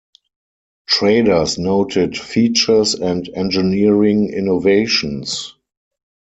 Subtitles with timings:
[0.87, 5.53] Traders noted features and engineering innovations.